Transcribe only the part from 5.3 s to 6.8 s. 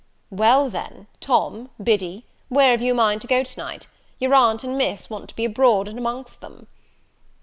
be abroad and amongst them."